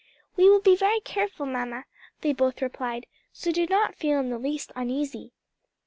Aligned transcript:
"We 0.35 0.49
will 0.49 0.61
be 0.61 0.75
very 0.75 0.99
careful, 0.99 1.45
mamma," 1.45 1.85
they 2.21 2.33
both 2.33 2.63
replied, 2.63 3.05
"so 3.33 3.51
do 3.51 3.67
not 3.67 3.93
feel 3.95 4.19
in 4.19 4.31
the 4.31 4.39
least 4.39 4.71
uneasy." 4.75 5.31